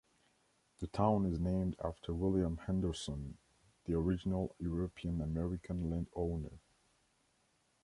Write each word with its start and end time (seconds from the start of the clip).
The 0.79 0.87
town 0.87 1.27
is 1.27 1.39
named 1.39 1.75
after 1.83 2.11
William 2.11 2.57
Henderson, 2.65 3.37
the 3.85 3.93
original 3.93 4.55
European-American 4.59 5.91
land 5.91 6.07
owner. 6.15 6.59